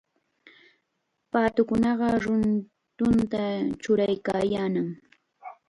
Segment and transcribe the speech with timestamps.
[1.31, 1.89] Paatukuna
[2.99, 3.43] ruruta
[3.81, 4.87] churaykaayannam.